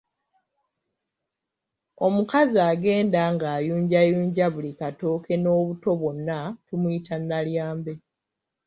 Omukazi 2.05 2.57
agenda 2.71 3.21
ngayunjayunja 3.35 4.45
buli 4.53 4.71
katooke 4.79 5.33
n’obuto 5.37 5.89
bwonna 5.99 6.39
tumuyita 6.67 7.15
Nalyambe. 7.19 7.93